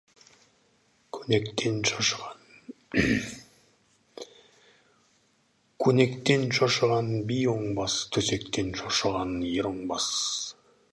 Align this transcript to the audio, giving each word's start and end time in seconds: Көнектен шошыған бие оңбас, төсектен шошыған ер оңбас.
Көнектен 5.87 6.49
шошыған 6.61 7.11
бие 7.31 7.55
оңбас, 7.55 7.99
төсектен 8.17 8.77
шошыған 8.83 9.41
ер 9.57 9.73
оңбас. 9.75 10.13